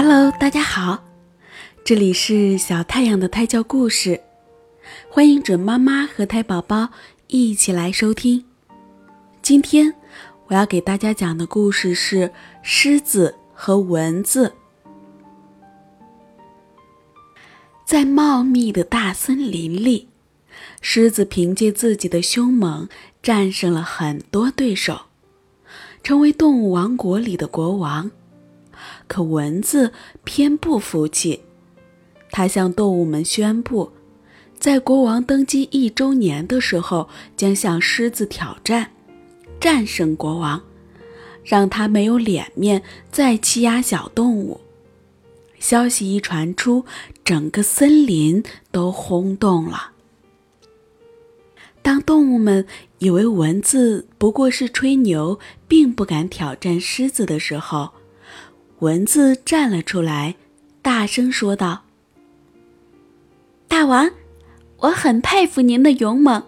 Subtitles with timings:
[0.00, 1.02] Hello，大家好，
[1.84, 4.20] 这里是小太阳的胎教故事，
[5.10, 6.90] 欢迎准妈妈和胎宝宝
[7.26, 8.44] 一起来收听。
[9.42, 9.92] 今天
[10.46, 12.32] 我要给大家讲的故事是
[12.62, 14.54] 狮子和蚊子。
[17.84, 20.08] 在茂密的大森林里，
[20.80, 22.88] 狮子凭借自己的凶猛，
[23.20, 25.06] 战胜了很多对手，
[26.04, 28.08] 成为动物王国里的国王。
[29.08, 31.40] 可蚊子偏不服气，
[32.30, 33.90] 他向动物们宣布，
[34.58, 38.92] 在国王登基一周年的时候，将向狮子挑战，
[39.58, 40.62] 战胜国王，
[41.42, 44.60] 让他没有脸面再欺压小动物。
[45.58, 46.84] 消息一传出，
[47.24, 49.92] 整个森林都轰动了。
[51.82, 52.66] 当动物们
[52.98, 57.90] 以为蚊子不过是吹牛，并不敢挑战狮子的时候，
[58.80, 60.36] 蚊子站了出来，
[60.82, 61.82] 大声说道
[63.66, 64.08] ：“大王，
[64.76, 66.44] 我很佩服您的勇猛。”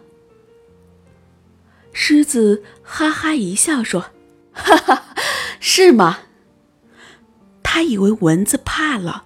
[1.93, 4.11] 狮子哈哈一笑说
[4.55, 5.07] ：“哈哈，
[5.59, 6.21] 是吗？”
[7.65, 9.25] 他以为蚊子怕了，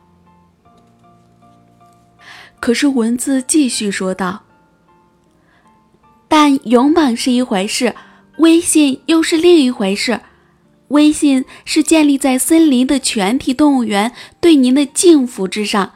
[2.59, 4.45] 可是蚊子继续说道
[6.27, 7.95] ：“但勇猛是一回事，
[8.39, 10.21] 威信又是另一回事。”
[10.89, 15.93] 威信是建立在森林的全体动物园对您的敬服之上，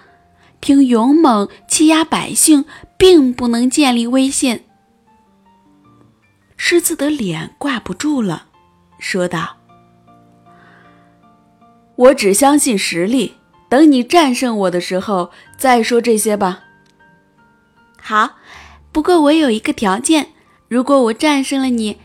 [0.61, 2.65] 凭勇猛欺压百姓，
[2.97, 4.65] 并不能建立威信。
[6.57, 8.47] 狮子的脸挂不住了，
[8.99, 9.59] 说道
[11.95, 13.35] ：“我只相信实力，
[13.69, 16.65] 等你战胜我的时候再说这些吧。”
[18.01, 18.37] 好，
[18.91, 20.29] 不过我有一个条件，
[20.67, 21.99] 如果我战胜了你。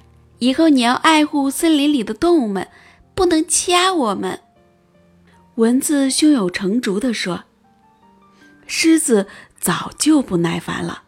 [0.43, 2.67] 以后你要爱护森林里的动物们，
[3.15, 4.41] 不能欺压我们。”
[5.55, 7.45] 蚊子胸有成竹地说。
[8.67, 9.27] 狮子
[9.57, 11.03] 早就不耐烦了，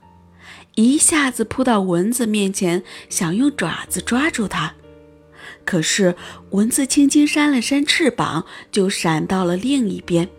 [0.75, 4.74] 一下子扑到蚊子面前，想用爪子抓住它。
[5.66, 6.16] 可是
[6.51, 10.29] 蚊子轻轻扇了扇翅膀，就闪到了另一边，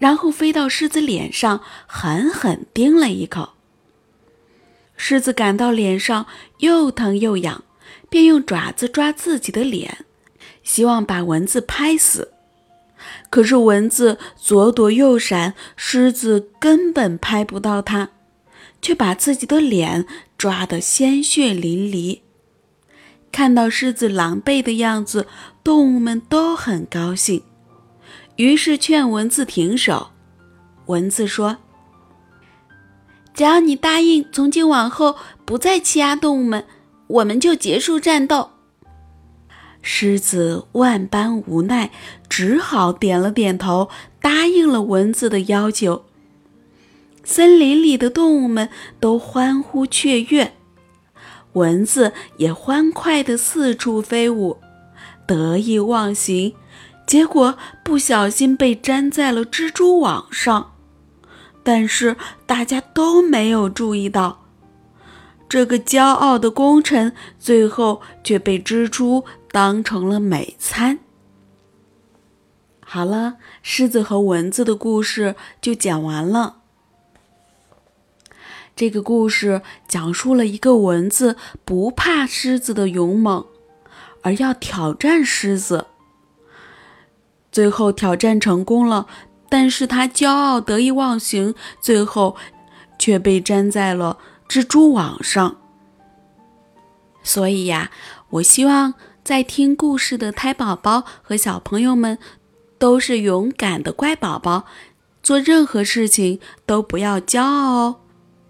[0.00, 3.50] 然后飞到狮子脸上，狠狠叮了一口。
[4.96, 6.26] 狮子感到脸上
[6.58, 7.62] 又疼又痒。
[8.08, 10.04] 便用爪子抓自己的脸，
[10.62, 12.32] 希望把蚊子拍死。
[13.30, 18.08] 可是蚊子左躲右闪，狮子根本拍不到它，
[18.82, 22.20] 却把自己的脸抓得鲜血淋漓。
[23.30, 25.26] 看到狮子狼狈的样子，
[25.62, 27.42] 动物们都很高兴，
[28.36, 30.08] 于是劝蚊子停手。
[30.86, 31.58] 蚊子说
[33.34, 36.64] ：“只要你答应从今往后不再欺压动物们。”
[37.08, 38.50] 我们就结束战斗。
[39.82, 41.90] 狮子万般无奈，
[42.28, 43.88] 只好点了点头，
[44.20, 46.04] 答应了蚊子的要求。
[47.24, 50.54] 森林里的动物们都欢呼雀跃，
[51.52, 54.58] 蚊子也欢快地四处飞舞，
[55.26, 56.54] 得意忘形，
[57.06, 60.72] 结果不小心被粘在了蜘蛛网上。
[61.62, 64.47] 但是大家都没有注意到。
[65.48, 70.98] 这个骄傲的功臣，最后却被蜘蛛当成了美餐。
[72.84, 76.56] 好了，狮子和蚊子的故事就讲完了。
[78.76, 83.44] 这个故事讲述了一个蚊子不怕狮子的勇猛，
[84.22, 85.86] 而要挑战狮子。
[87.50, 89.06] 最后挑战成功了，
[89.48, 92.36] 但是他骄傲得意忘形，最后
[92.98, 94.18] 却被粘在了。
[94.48, 95.56] 蜘蛛网上，
[97.22, 97.90] 所以呀，
[98.30, 102.18] 我希望在听故事的胎宝宝和小朋友们
[102.78, 104.64] 都是勇敢的乖宝宝，
[105.22, 107.96] 做任何事情都不要骄傲哦。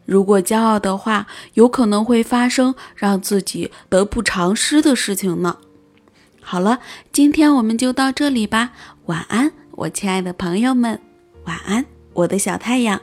[0.04, 5.58] 如果骄傲的话，有可能会发生让自己得不偿失的事情呢。
[6.40, 6.78] 好了，
[7.12, 8.70] 今天我们就到这里吧，
[9.06, 11.00] 晚安，我亲爱的朋友们，
[11.44, 13.00] 晚安，我的小太阳。